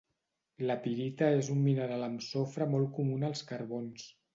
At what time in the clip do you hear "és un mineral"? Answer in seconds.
1.43-2.09